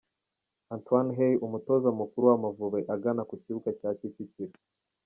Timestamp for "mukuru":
1.99-2.23